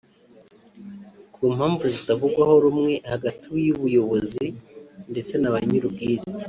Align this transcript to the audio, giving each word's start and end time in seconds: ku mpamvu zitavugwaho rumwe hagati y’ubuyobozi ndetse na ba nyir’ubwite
ku 1.33 1.41
mpamvu 1.55 1.83
zitavugwaho 1.93 2.55
rumwe 2.65 2.93
hagati 3.11 3.47
y’ubuyobozi 3.65 4.45
ndetse 5.11 5.33
na 5.37 5.51
ba 5.53 5.59
nyir’ubwite 5.67 6.29